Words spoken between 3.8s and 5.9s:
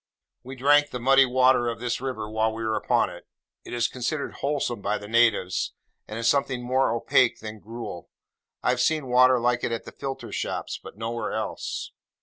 considered wholesome by the natives,